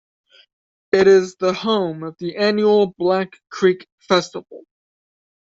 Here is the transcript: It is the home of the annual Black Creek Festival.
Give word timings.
It 0.91 1.07
is 1.07 1.35
the 1.35 1.53
home 1.53 2.01
of 2.01 2.17
the 2.17 2.35
annual 2.37 2.87
Black 2.87 3.37
Creek 3.51 3.85
Festival. 3.99 4.61